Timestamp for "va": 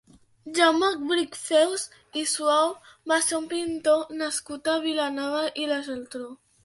3.13-3.19